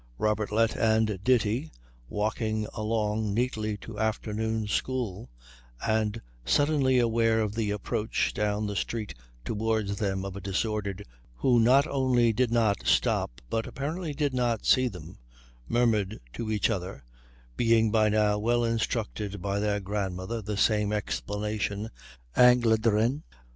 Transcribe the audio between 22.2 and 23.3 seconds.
Engländerin.